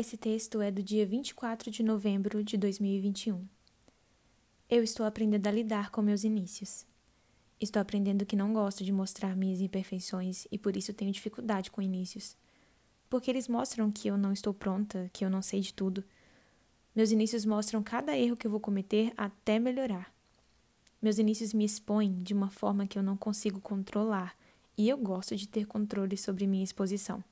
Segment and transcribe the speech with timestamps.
[0.00, 3.46] Esse texto é do dia 24 de novembro de 2021.
[4.66, 6.86] Eu estou aprendendo a lidar com meus inícios.
[7.60, 11.82] Estou aprendendo que não gosto de mostrar minhas imperfeições e por isso tenho dificuldade com
[11.82, 12.34] inícios.
[13.10, 16.02] Porque eles mostram que eu não estou pronta, que eu não sei de tudo.
[16.96, 20.10] Meus inícios mostram cada erro que eu vou cometer até melhorar.
[21.02, 24.34] Meus inícios me expõem de uma forma que eu não consigo controlar
[24.78, 27.22] e eu gosto de ter controle sobre minha exposição.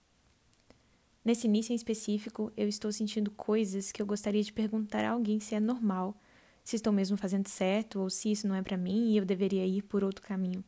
[1.29, 5.39] Nesse início em específico, eu estou sentindo coisas que eu gostaria de perguntar a alguém
[5.39, 6.19] se é normal,
[6.65, 9.67] se estou mesmo fazendo certo ou se isso não é para mim e eu deveria
[9.67, 10.65] ir por outro caminho.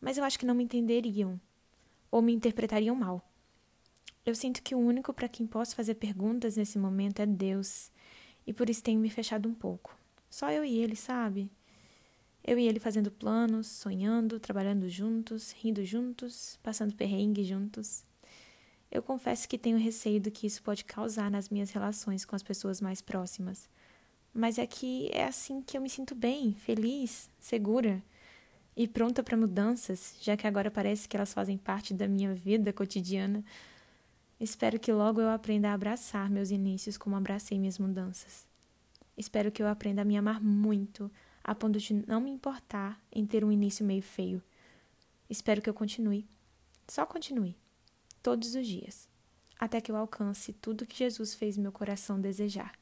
[0.00, 1.40] Mas eu acho que não me entenderiam
[2.12, 3.28] ou me interpretariam mal.
[4.24, 7.90] Eu sinto que o único para quem posso fazer perguntas nesse momento é Deus,
[8.46, 9.98] e por isso tenho me fechado um pouco.
[10.30, 11.50] Só eu e ele, sabe?
[12.44, 18.04] Eu e ele fazendo planos, sonhando, trabalhando juntos, rindo juntos, passando perrengue juntos.
[18.90, 22.42] Eu confesso que tenho receio do que isso pode causar nas minhas relações com as
[22.42, 23.68] pessoas mais próximas.
[24.32, 28.02] Mas é que é assim que eu me sinto bem, feliz, segura
[28.76, 32.72] e pronta para mudanças, já que agora parece que elas fazem parte da minha vida
[32.72, 33.42] cotidiana.
[34.38, 38.46] Espero que logo eu aprenda a abraçar meus inícios como abracei minhas mudanças.
[39.16, 41.10] Espero que eu aprenda a me amar muito,
[41.42, 44.42] a ponto de não me importar em ter um início meio feio.
[45.28, 46.28] Espero que eu continue.
[46.86, 47.56] Só continue
[48.26, 49.08] todos os dias,
[49.56, 52.72] até que eu alcance tudo que Jesus fez meu coração desejar.